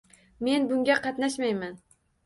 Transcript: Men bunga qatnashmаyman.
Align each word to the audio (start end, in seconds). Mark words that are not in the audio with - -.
Men 0.47 0.65
bunga 0.71 0.97
qatnashmаyman. 1.05 1.81